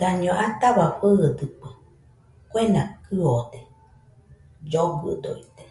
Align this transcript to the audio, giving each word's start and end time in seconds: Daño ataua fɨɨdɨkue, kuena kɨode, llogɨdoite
Daño 0.00 0.32
ataua 0.44 0.86
fɨɨdɨkue, 0.98 1.70
kuena 2.50 2.82
kɨode, 3.04 3.60
llogɨdoite 4.70 5.64